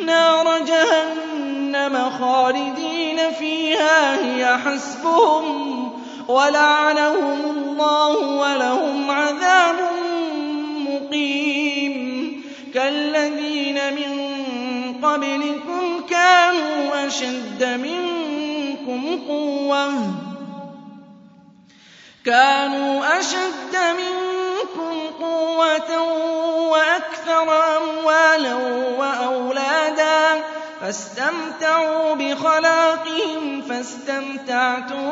نَارَ 0.00 0.58
جَهَنَّمَ 0.64 2.10
خَالِدِينَ 2.10 3.30
فِيهَا 3.38 4.24
هِيَ 4.24 4.58
حَسْبُهُمْ 4.58 5.90
وَلَعَنَهُمُ 6.28 7.40
اللَّهُ 7.56 8.18
وَلَهُمْ 8.18 9.10
عَذَابٌ 9.10 9.76
مُّقِيمٌ. 10.88 11.94
كَالَّذِينَ 12.74 13.78
مِن 13.94 14.12
قَبْلِكُمْ 15.02 16.06
كَانُوا 16.10 17.06
أَشَدَّ 17.06 17.64
مِنكُمْ 17.64 19.18
قُوَّةً 19.28 19.92
كانوا 22.24 23.20
أشد 23.20 23.74
منكم 23.76 24.43
قوة 25.20 26.00
وأكثر 26.70 27.76
أموالا 27.76 28.54
وأولادا 28.98 30.44
فاستمتعوا 30.80 32.14
بخلاقهم 32.14 33.62
فاستمتعتم 33.68 35.10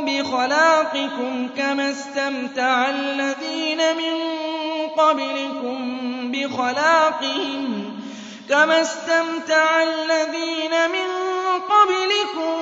بخلاقكم 0.00 1.48
كما 1.56 1.90
استمتع 1.90 2.90
الذين 2.90 3.78
من 3.78 4.16
قبلكم 4.96 5.78
بخلاقهم. 6.32 7.92
كما 8.48 8.82
استمتع 8.82 9.82
الذين 9.82 10.90
من 10.90 11.08
قبلكم 11.68 12.54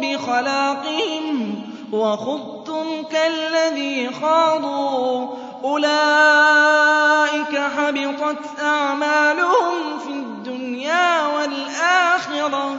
بخلاقهم. 0.00 1.64
وخضتم 1.92 3.02
كالذي 3.02 4.10
خاضوا 4.22 5.43
أولئك 5.64 7.56
حبطت 7.76 8.60
أعمالهم 8.62 9.98
في 9.98 10.10
الدنيا 10.10 11.26
والآخرة 11.26 12.76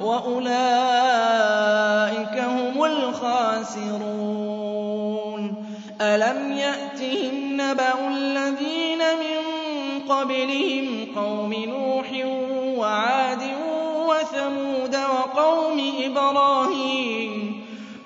وأولئك 0.00 0.48
هم 2.38 2.84
الخاسرون 2.84 4.28
ألم 6.00 6.52
يأتهم 6.52 7.60
نبأ 7.60 8.08
الذين 8.08 8.98
من 8.98 9.38
قبلهم 10.08 11.06
قوم 11.16 11.54
نوح 11.54 12.10
وعاد 12.78 13.42
وثمود 14.08 14.96
وقوم 14.96 15.92
إبراهيم 16.04 17.47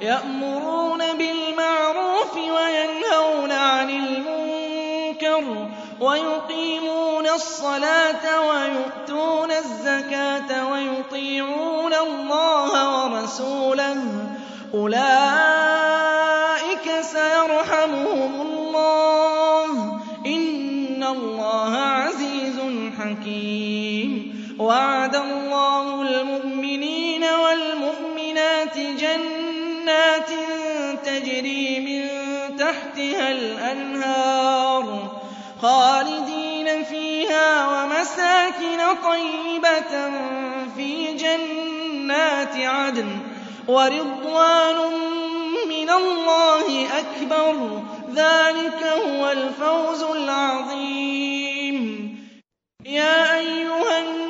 يأمرون 0.00 0.98
بالمعروف 0.98 2.36
وينهون 2.36 3.52
عن 3.52 3.90
المنكر 3.90 5.68
ويقيمون 6.00 7.28
الصلاة 7.28 8.40
ويؤتون 8.48 9.50
الزكاة 9.50 10.72
ويطيعون 10.72 11.94
الله 11.94 13.04
ورسوله. 13.04 14.02
أولئك 14.74 15.00
سيرحمهم 17.00 18.40
الله. 18.40 20.00
إن 20.26 21.04
الله 21.04 21.76
عزيز 21.76 22.60
حكيم. 22.98 24.40
جنات 30.00 30.30
تجري 31.04 31.80
من 31.80 32.08
تحتها 32.56 33.30
الأنهار 33.32 35.10
خالدين 35.62 36.84
فيها 36.84 37.66
ومساكن 37.68 38.78
طيبة 39.04 40.10
في 40.76 41.12
جنات 41.16 42.56
عدن 42.56 43.18
ورضوان 43.68 44.76
من 45.68 45.90
الله 45.90 46.86
أكبر 46.98 47.82
ذلك 48.14 48.82
هو 49.06 49.30
الفوز 49.30 50.02
العظيم. 50.02 51.80
يا 52.86 53.38
أيها 53.38 53.98
النبي 53.98 54.29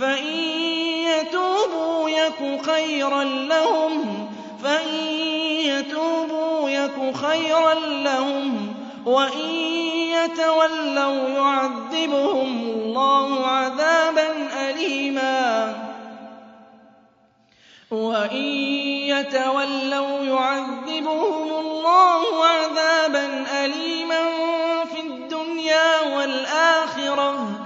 فإن 0.00 0.26
يتوبوا 1.06 2.10
يك 2.10 2.66
خيرا 2.66 3.24
لهم 3.24 4.28
فإن 4.64 4.94
يتوبوا 5.64 6.70
يك 6.70 7.16
خيرا 7.16 7.74
لهم 7.74 8.74
وإن 9.06 9.50
يتولوا 10.16 11.28
يعذبهم 11.28 12.62
الله 12.62 13.46
عذابا 13.46 14.48
أليما 14.68 15.74
وإن 17.90 18.44
يتولوا 19.06 20.24
يعذبهم 20.24 21.52
الله 21.52 22.44
عذابا 22.44 23.44
أليما 23.64 24.24
في 24.94 25.00
الدنيا 25.00 26.16
والآخرة 26.16 27.65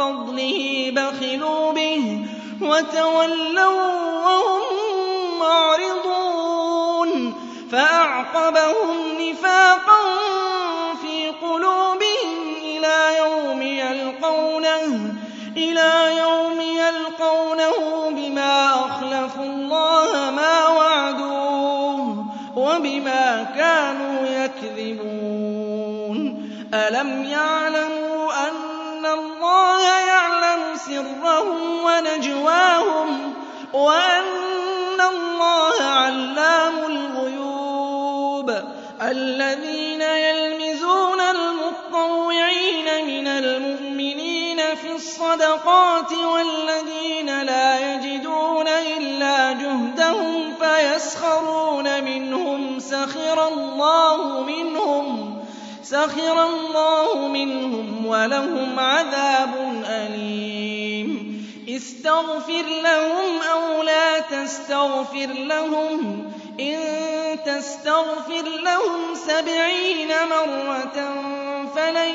فضله 0.00 0.90
بخلوا 0.96 1.72
به 1.72 2.26
وتولوا 2.60 3.86
وهم 4.26 4.62
معرضون 5.40 7.34
فأعقبهم 7.72 8.96
نفاقا 9.20 10.00
في 11.02 11.28
قلوبهم 11.28 12.54
إلى 12.62 13.18
يوم 13.18 13.62
يلقونه 13.62 15.14
إِلَىٰ 15.56 16.16
يَوْمِ 16.18 16.60
يَلْقَوْنَهُ 16.60 18.10
بِمَا 18.10 18.74
أَخْلَفُوا 18.74 19.44
اللَّهَ 19.44 20.30
مَا 20.30 20.68
وَعَدُوهُ 20.68 22.24
وَبِمَا 22.56 23.42
كَانُوا 23.56 24.26
يَكْذِبُونَ. 24.26 26.16
أَلَمْ 26.74 27.24
يَعْلَمُ 27.24 27.89
سِرَّهُمْ 30.86 31.84
وَنَجْوَاهُمْ 31.84 33.34
وَأَنَّ 33.72 35.00
اللَّهَ 35.00 35.82
عَلَّامُ 35.82 36.78
الْغُيُوبِ 36.78 38.50
الَّذِينَ 39.02 40.02
يَلْمِزُونَ 40.02 41.20
الْمُطَّوِّعِينَ 41.20 42.86
مِنَ 43.06 43.26
الْمُؤْمِنِينَ 43.26 44.74
فِي 44.74 44.92
الصَّدَقَاتِ 44.92 46.12
وَالَّذِينَ 46.12 47.42
لَا 47.42 47.94
يَجِدُونَ 47.94 48.68
إِلَّا 48.68 49.52
جُهْدَهُمْ 49.52 50.54
فَيَسْخَرُونَ 50.60 52.04
مِنْهُمْ 52.04 52.78
سَخِرَ 52.78 53.48
اللَّهُ 53.48 54.40
مِنْهُمْ 54.40 55.29
وَلَهُمْ 58.06 58.78
عَذَابٌ 58.78 59.82
أَلِيمٌ. 59.86 61.10
اسْتَغْفِرْ 61.68 62.64
لَهُمْ 62.82 63.42
أَوْ 63.52 63.82
لَا 63.82 64.18
تَسْتَغْفِرْ 64.20 65.26
لَهُمْ 65.26 66.24
إِن 66.60 66.78
تَسْتَغْفِرْ 67.46 68.42
لَهُمْ 68.64 69.14
سَبْعِينَ 69.14 70.08
مَرَّةً 70.30 70.98
فَلَن 71.76 72.14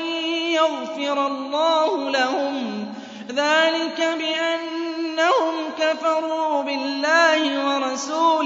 يَغْفِرَ 0.50 1.26
اللَّهُ 1.26 2.10
لَهُمْ. 2.10 2.86
ذَٰلِكَ 3.32 4.00
بِأَنَّهُمْ 4.18 5.54
كَفَرُوا 5.78 6.62
بِاللَّهِ 6.62 7.40
وَرَسُولِهِ 7.68 8.45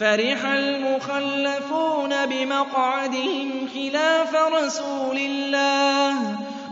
فَرِحَ 0.00 0.44
الْمُخَلَّفُونَ 0.44 2.26
بِمَقْعَدِهِمْ 2.26 3.68
خِلَافَ 3.74 4.34
رَسُولِ 4.34 5.16
اللَّهِ 5.18 6.14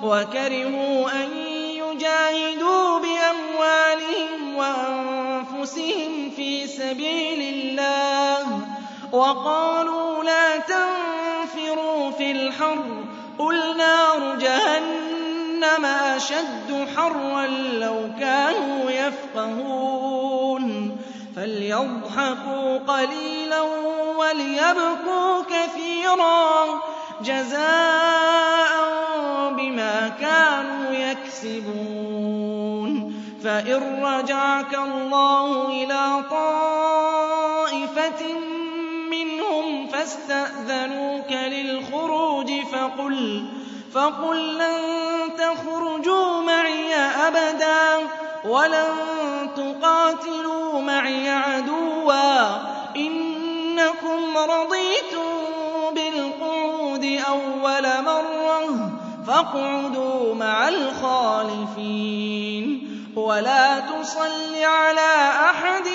وَكَرِهُوا 0.02 1.11
أَن 1.22 1.28
يُجَاهِدُوا 1.83 2.98
بِأَمْوَالِهِمْ 2.98 4.56
وَأَنفُسِهِمْ 4.56 6.30
فِي 6.37 6.66
سَبِيلِ 6.66 7.54
اللَّهِ. 7.54 8.61
وَقَالُوا 9.12 10.24
لَا 10.24 10.56
تَنفِرُوا 10.56 12.11
فِي 12.11 12.30
الْحَرِّ 12.30 12.76
ۗ 12.76 13.38
قُلْ 13.38 13.76
نَارُ 13.76 14.35
جَهَنَّمَ. 14.40 15.09
أَشَدُّ 15.64 16.86
حَرًّا 16.96 17.46
لَّوْ 17.46 18.08
كَانُوا 18.20 18.90
يَفْقَهُونَ. 18.90 20.96
فَلْيَضْحَكُوا 21.36 22.78
قَلِيلًا 22.78 23.60
وَلْيَبْكُوا 24.16 25.42
كَثِيرًا 25.42 26.64
جَزَاءً 27.24 28.70
بِمَا 29.50 30.08
كَانُوا 30.20 30.90
يَكْسِبُونَ. 30.92 32.90
فَإِن 33.44 34.02
رَّجَعَكَ 34.04 34.74
اللَّهُ 34.74 35.68
إِلَىٰ 35.84 36.24
طَائِفَةٍ 36.30 38.22
مِّنْهُمْ 39.10 39.86
فَاسْتَأْذَنُوكَ 39.86 41.32
لِلْخُرُوجِ 41.32 42.50
فَقُل 42.72 43.44
لَّن 44.35 44.79
تَخْرُجُوا 45.38 46.40
مَعِيَ 46.42 46.94
أَبَدًا 46.94 47.98
وَلَن 48.44 48.94
تُقَاتِلُوا 49.57 50.81
مَعِيَ 50.81 51.29
عَدُوًّا 51.31 52.48
ۖ 52.59 52.61
إِنَّكُمْ 52.96 54.38
رَضِيتُم 54.38 55.31
بِالْقُعُودِ 55.94 57.05
أَوَّلَ 57.29 58.03
مَرَّةٍ 58.05 58.90
فَاقْعُدُوا 59.26 60.35
مَعَ 60.35 60.68
الْخَالِفِينَ 60.68 62.11
وَلَا 63.16 63.81
تُصَلِّ 63.81 64.64
عَلَىٰ 64.64 65.31
أَحَدٍ 65.50 65.88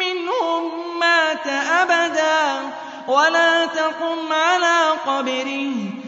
مِّنْهُم 0.00 0.62
مَّاتَ 1.00 1.46
أَبَدًا 1.80 2.70
وَلَا 3.08 3.66
تَقُمْ 3.66 4.32
عَلَىٰ 4.32 4.90
قَبْرِهِ 5.06 5.72
ۖ 6.04 6.07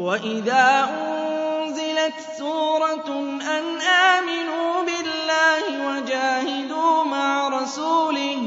وَإِذَا 0.00 0.88
أُنزِلَتْ 0.96 2.14
سُورَةٌ 2.38 3.08
أَنْ 3.56 3.80
آمِنُوا 3.80 4.82
بِاللَّهِ 4.82 5.64
وَجَاهِدُوا 5.88 7.04
مَعَ 7.04 7.48
رَسُولِهِ 7.48 8.38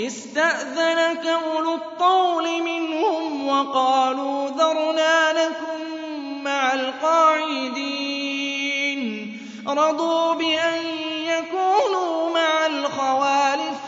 اسْتَأْذَنَكَ 0.00 1.26
أُولُو 1.26 1.74
الطَّوْلِ 1.74 2.62
مِنْهُمْ 2.62 3.48
وَقَالُوا 3.48 4.48
ذَرْنَا 4.48 5.32
نَكُن 5.32 5.80
مَّعَ 6.42 6.74
الْقَاعِدِينَ 6.74 7.80
رَضُوا 9.68 10.34
بِأَن 10.34 10.82
يَكُونُوا 11.26 12.30
مَعَ 12.34 12.66
الْخَوَالِفِ 12.66 13.78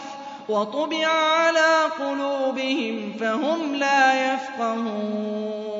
وَطُبِعَ 0.48 1.06
عَلَىٰ 1.06 1.90
قُلُوبِهِمْ 1.98 3.12
فَهُمْ 3.20 3.74
لَا 3.74 4.34
يَفْقَهُونَ 4.34 5.79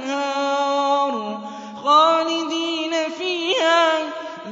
خَالِدِينَ 1.91 2.91
فِيهَا 3.19 3.99
ۚ. 3.99 4.03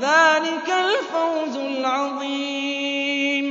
ذَٰلِكَ 0.02 0.70
الْفَوْزُ 0.70 1.56
الْعَظِيمُ. 1.58 3.48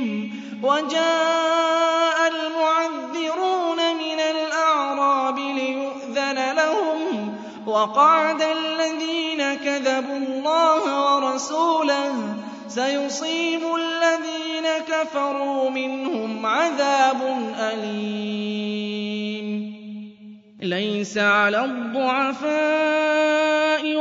وَجَاءَ 0.63 2.17
الْمُعَذِّرُونَ 2.33 3.77
مِنَ 3.77 4.19
الْأَعْرَابِ 4.19 5.37
لِيُؤْذَنَ 5.39 6.55
لَهُمْ 6.55 6.99
ۖ. 7.27 7.69
وَقَعَدَ 7.69 8.41
الَّذِينَ 8.41 9.53
كَذَبُوا 9.65 10.17
اللَّهَ 10.17 10.83
وَرَسُولَهُ 11.15 12.11
ۚ. 12.11 12.69
سَيُصِيبُ 12.71 13.61
الَّذِينَ 13.75 14.67
كَفَرُوا 14.87 15.69
مِنْهُمْ 15.69 16.45
عَذَابٌ 16.45 17.21
أَلِيمٌ. 17.59 19.49
لَيْسَ 20.61 21.17
عَلَى 21.17 21.65
الضُّعَفَاءِ 21.65 23.08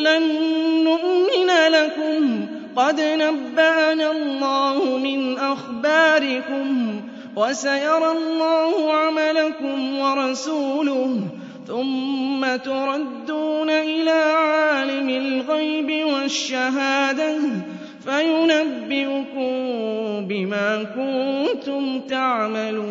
لَن 0.00 0.22
نُّؤْمِنَ 0.84 1.50
لَكُمْ. 1.72 2.46
قَدْ 2.76 3.00
نَبَّأَنَا 3.00 4.10
اللَّهُ 4.10 4.98
مِنْ 4.98 5.38
أَخْبَارِكُمْ 5.38 7.00
وَسَيَرَى 7.36 8.10
اللَّهُ 8.12 8.92
عَمَلَكُمْ 8.92 9.98
وَرَسُولُهُ 9.98 11.20
ثُمَّ 11.66 12.56
تُرَدُّونَ 12.56 13.70
إِلَىٰ 13.70 14.22
عَالِمِ 14.36 15.08
الْغَيْبِ 15.08 16.06
وَالشَّهَادَةِ 16.06 17.38
فَيُنَبِّئُكُم 18.04 19.52
بِمَا 20.26 20.82
كُنتُمْ 20.82 22.00
تَعْمَلُونَ. 22.00 22.90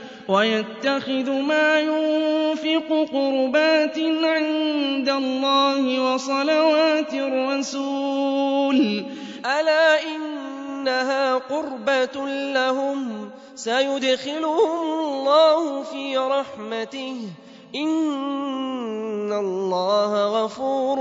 وَيَتَّخِذُ 0.31 1.29
مَا 1.31 1.79
يُنفِقُ 1.79 2.89
قُرُبَاتٍ 3.13 3.97
عِندَ 4.23 5.09
اللَّهِ 5.09 6.13
وَصَلَوَاتِ 6.13 7.13
الرَّسُولِ 7.13 9.03
ۚ. 9.03 9.05
أَلَا 9.45 9.87
إِنَّهَا 10.15 11.35
قُرْبَةٌ 11.35 12.27
لَّهُمْ 12.53 13.29
ۚ؟ 13.29 13.31
سَيُدْخِلُهُمُ 13.55 14.99
اللَّهُ 14.99 15.83
فِي 15.83 16.17
رَحْمَتِهِ 16.17 17.15
ۗ. 17.27 17.29
إِنَّ 17.75 19.33
اللَّهَ 19.33 20.43
غَفُورٌ 20.45 20.97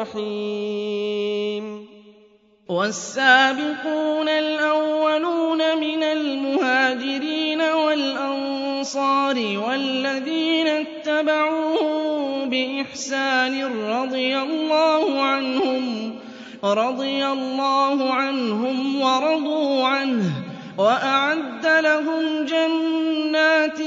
رَّحِيمٌ. 0.00 1.64
وَالسَّابِقُونَ 2.68 4.28
الْأَوَّلُونَ 4.28 5.78
مِنَ 5.80 6.02
الْمُهَاجِرِينَ 6.02 7.60
وَالْأَنصَارِ 7.60 8.53
وَالَّذِينَ 9.56 10.66
اتَّبَعُوهُم 10.68 12.50
بِإِحْسَانٍ 12.50 13.64
رَّضِيَ 16.64 17.26
اللَّهُ 17.26 18.12
عَنْهُمْ 18.12 19.00
وَرَضُوا 19.00 19.86
عَنْهُ 19.86 20.30
وَأَعَدَّ 20.78 21.66
لَهُمْ 21.66 22.44
جَنَّاتٍ 22.44 23.78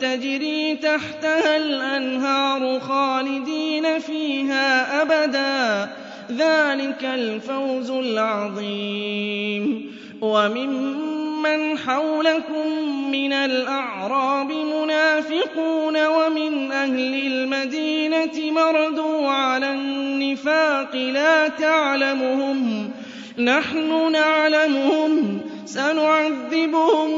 تَجْرِي 0.00 0.74
تَحْتَهَا 0.76 1.56
الْأَنْهَارُ 1.56 2.80
خَالِدِينَ 2.80 3.98
فِيهَا 3.98 5.02
أَبَدًا 5.02 5.86
ۚ. 5.86 5.88
ذَٰلِكَ 6.32 7.04
الْفَوْزُ 7.04 7.90
الْعَظِيمُ. 7.90 9.91
وَمِمَّنْ 10.22 11.78
حَوْلَكُم 11.78 12.66
مِّنَ 13.10 13.32
الْأَعْرَابِ 13.32 14.52
مُنَافِقُونَ 14.52 16.06
وَمِنْ 16.06 16.72
أَهْلِ 16.72 17.14
الْمَدِينَةِ 17.26 18.50
مَرَدُوا 18.52 19.28
عَلَى 19.28 19.72
النِّفَاقِ 19.72 20.96
لَا 20.96 21.48
تَعْلَمُهُمْ 21.48 22.90
ۖ 23.36 23.40
نَحْنُ 23.40 24.12
نَعْلَمُهُمْ 24.12 25.38
ۚ 25.38 25.68
سَنُعَذِّبُهُم 25.68 27.10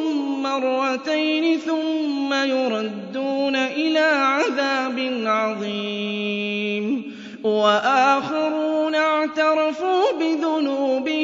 مَّرَّتَيْنِ 0.43 1.59
ثُمَّ 1.59 2.33
يُرَدُّونَ 2.35 3.57
إِلَىٰ 3.57 4.11
عَذَابٍ 4.15 4.99
عَظِيمٍ. 5.27 7.15
وَآخَرُونَ 7.45 8.95
اعْتَرَفُوا 8.95 10.05
بِذُنُوبِهِمْ 10.21 11.24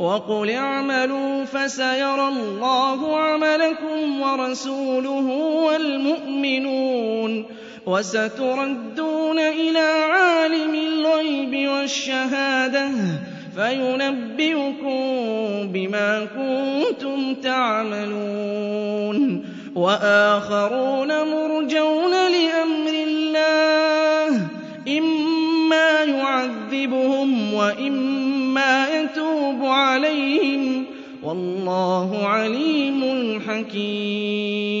وَقُلِ 0.00 0.50
اعْمَلُوا 0.50 1.44
فَسَيَرَى 1.44 2.28
اللَّهُ 2.28 3.16
عَمَلَكُمْ 3.16 4.20
وَرَسُولُهُ 4.20 5.26
وَالْمُؤْمِنُونَ 5.66 7.44
وَسَتُرَدُّونَ 7.86 9.38
إِلَىٰ 9.38 9.90
عَالِمِ 10.10 10.74
الْغَيْبِ 10.74 11.68
وَالشَّهَادَةِ 11.68 12.88
فَيُنَبِّئُكُم 13.56 15.00
بِمَا 15.72 16.24
كُنتُمْ 16.24 17.34
تَعْمَلُونَ 17.34 19.18
وآخرون 19.74 21.08
مرجون 21.08 22.10
لأمر 22.10 22.94
الله 23.08 24.48
إما 25.70 26.02
يعذبهم 26.02 27.54
وإما 27.54 28.88
يتوب 29.00 29.64
عليهم 29.64 30.84
والله 31.22 32.26
عليم 32.26 33.02
حكيم 33.48 34.80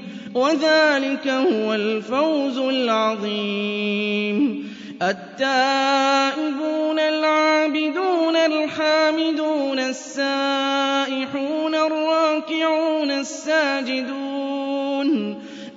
وذلك 0.35 1.27
هو 1.27 1.73
الفوز 1.73 2.57
العظيم. 2.57 4.31
التائبون 5.01 6.99
العابدون 6.99 8.35
الحامدون 8.35 9.79
السائحون 9.79 11.75
الراكعون 11.75 13.11
الساجدون 13.11 14.61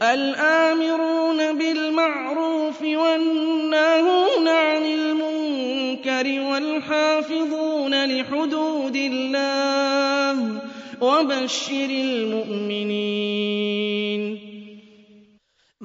الآمرون 0.02 1.58
بالمعروف 1.58 2.82
والناهون 2.82 4.48
عن 4.48 4.86
المنكر 4.86 6.40
والحافظون 6.40 8.04
لحدود 8.04 8.96
الله 8.96 10.60
وبشر 11.00 11.90
المؤمنين. 11.90 13.24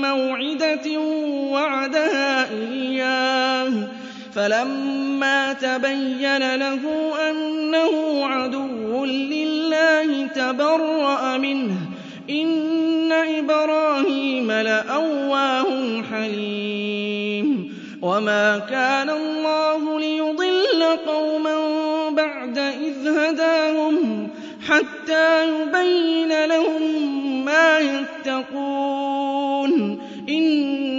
موعدة 0.00 1.00
وعدها 1.50 2.50
إياه. 2.50 3.72
فلما 4.34 5.52
تبين 5.52 6.54
له 6.54 6.80
أنه 7.30 8.26
عدو 8.26 9.04
لله 9.04 10.26
تبرأ 10.26 11.36
منه. 11.36 11.76
إن 12.30 13.12
إبراهيم 13.12 14.52
لأواه 14.52 16.02
حليم. 16.12 17.76
وما 18.02 18.58
كان 18.58 19.10
الله 19.10 20.00
ليضل 20.00 20.82
قوما 21.06 21.56
بعد 22.10 22.58
إذ 22.58 23.08
هداهم 23.08 24.28
حتى 24.68 25.48
يبين 25.48 26.44
لهم 26.44 26.82
ما 27.44 27.78
يتقون. 27.78 29.05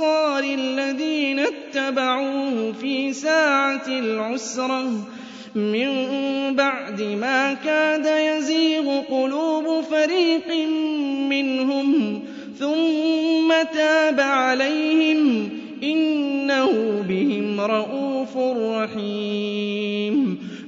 الذين 0.00 1.38
اتبعوه 1.38 2.72
في 2.72 3.12
ساعة 3.12 3.86
العسرة. 3.88 4.90
من 5.54 5.88
بعد 6.56 7.02
ما 7.02 7.54
كاد 7.54 8.06
يزيغ 8.06 9.00
قلوب 9.00 9.84
فريق 9.84 10.66
منهم 11.28 12.22
ثم 12.58 13.52
تاب 13.74 14.20
عليهم. 14.20 15.50
إنه 15.82 16.70
بهم 17.08 17.60
رءوف 17.60 18.36
رحيم. 18.66 20.41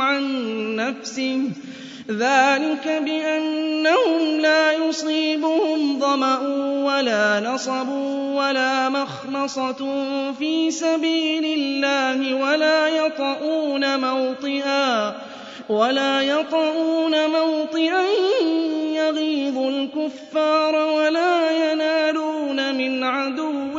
عن 0.00 0.22
نفسه 0.76 1.50
ذلك 2.10 3.02
بأنهم 3.04 4.40
لا 4.40 4.72
يصيبهم 4.72 5.98
ظمأ 5.98 6.38
ولا 6.84 7.40
نصب 7.40 7.88
ولا 8.34 8.88
مخمصة 8.88 9.94
في 10.38 10.70
سبيل 10.70 11.44
الله 11.44 12.34
ولا 12.34 12.88
يطؤون 12.88 14.00
موطئا 14.00 15.14
ولا 15.68 16.22
يطؤون 16.22 17.30
موطئا 17.30 18.02
يغيظ 18.94 19.58
الكفار 19.58 20.74
ولا 20.74 21.50
ينالون 21.50 22.74
من 22.74 23.04
عدو 23.04 23.78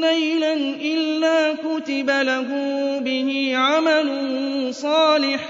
نيلا 0.00 0.52
إلا 0.82 1.52
كتب 1.52 2.10
له 2.10 2.48
به 2.98 3.52
عمل 3.56 4.08
صالح 4.74 5.40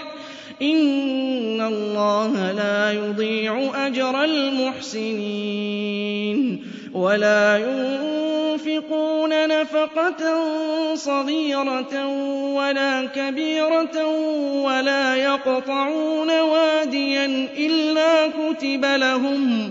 إن 0.62 1.60
الله 1.60 2.52
لا 2.52 2.92
يضيع 2.92 3.70
أجر 3.86 4.24
المحسنين 4.24 5.78
ولا 6.94 7.56
ينفقون 7.58 9.48
نفقة 9.48 10.44
صغيرة 10.94 12.06
ولا 12.54 13.04
كبيرة 13.04 14.06
ولا 14.62 15.16
يقطعون 15.16 16.40
واديا 16.40 17.48
إلا 17.58 18.28
كتب 18.28 18.84
لهم 18.84 19.70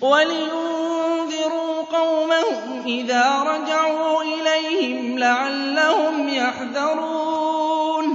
ولينذروا 0.00 1.82
قومهم 1.92 2.82
إذا 2.86 3.44
رجعوا 3.46 4.22
إليهم 4.22 5.18
لعلهم 5.18 6.28
يحذرون. 6.28 8.06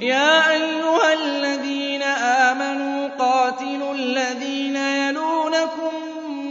يا 0.00 0.50
أيها 0.50 1.12
الذين 1.12 2.02
آمنوا 2.02 3.08
قاتلوا 3.18 3.94
الذين 3.94 4.76
يلونكم 4.76 5.94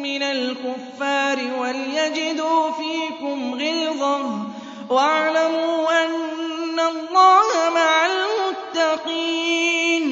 من 0.02 0.24
الكفار 0.24 1.40
وليجدوا 1.60 2.72
فيكم 2.72 3.54
غلظة. 3.54 4.48
واعلموا 4.90 6.06
أن 6.06 6.80
الله 6.80 7.70
مع 7.76 8.06
المتقين. 8.06 10.06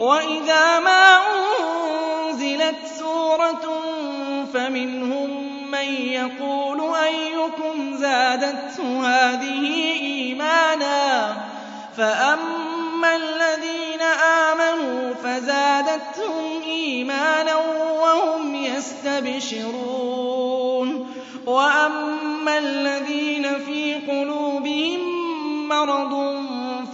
وإذا 0.00 0.80
ما 0.80 1.18
أنزلت 1.34 2.76
سورة 2.98 3.82
فمنهم 4.56 5.30
من 5.70 5.88
يقول 5.94 6.94
أيكم 6.94 7.96
زادته 7.96 9.06
هذه 9.06 9.92
إيمانا 10.00 11.36
فأما 11.96 13.16
الذين 13.16 14.02
آمنوا 14.50 15.14
فزادتهم 15.14 16.62
إيمانا 16.66 17.56
وهم 18.02 18.54
يستبشرون 18.54 19.86
وأما 21.46 22.58
الذين 22.58 23.58
في 23.58 23.94
قلوبهم 23.94 25.28
مرض 25.68 26.42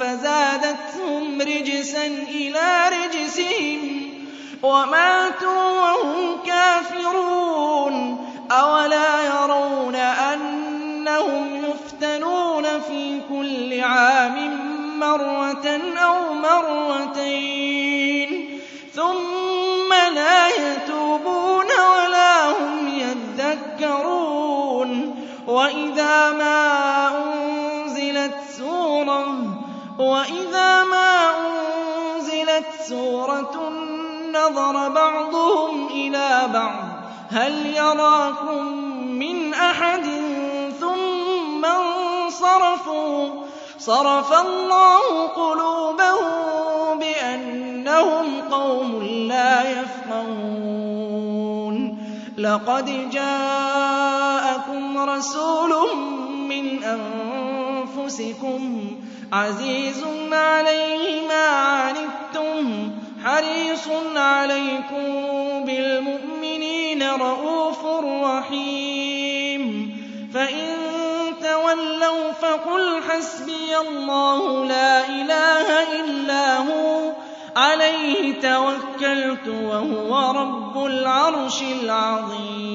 فزادتهم 0.00 1.40
رجسا 1.40 2.06
إلى 2.06 2.90
رجسهم 2.92 4.02
وماتوا 4.62 5.80
وهم 5.80 6.42
كافرون 6.46 7.31
أولا 8.52 9.22
يرون 9.26 9.94
أنهم 9.94 11.64
يفتنون 11.64 12.80
في 12.80 13.20
كل 13.28 13.80
عام 13.80 14.58
مرة 14.98 15.80
أو 15.98 16.34
مرتين 16.34 17.82
ثم 18.94 19.92
لا 20.14 20.48
يتوبون 20.48 21.66
ولا 21.66 22.50
هم 22.50 22.88
يذكرون 22.88 24.42
وإذا 25.46 26.30
ما 26.32 27.08
أنزلت 27.18 28.34
سورة 28.58 29.26
وإذا 29.98 30.84
ما 30.84 31.30
أنزلت 31.38 32.66
سورة 32.88 33.72
نظر 34.32 34.88
بعضهم 34.88 35.86
إلى 35.86 36.48
بعض 36.54 36.91
هل 37.32 37.66
يراكم 37.66 38.66
من 39.18 39.54
أحد 39.54 40.04
ثم 40.80 41.64
انصرفوا؟ 41.64 43.28
صرف 43.78 44.32
الله 44.46 45.26
قلوبهم 45.26 46.98
بأنهم 46.98 48.40
قوم 48.50 49.02
لا 49.28 49.70
يفقهون. 49.70 51.02
لقد 52.38 53.10
جاءكم 53.10 54.98
رسول 54.98 55.96
من 56.48 56.84
أنفسكم 57.96 58.60
عزيز 59.32 60.04
عليه 60.32 61.28
ما 61.28 61.48
عنتم 61.48 62.90
حريص 63.24 63.88
عليكم 64.16 65.04
بالمؤمنين. 65.64 66.41
رؤوف 67.10 67.86
رحيم. 68.24 69.62
فإن 70.34 70.66
تولوا 71.42 72.32
فقل 72.32 73.00
حسبي 73.08 73.78
الله 73.88 74.64
لا 74.64 75.08
إله 75.08 76.00
إلا 76.00 76.58
هو. 76.58 77.12
عليه 77.56 78.40
توكلت 78.40 79.48
وهو 79.48 80.40
رب 80.40 80.86
العرش 80.86 81.62
العظيم. 81.62 82.71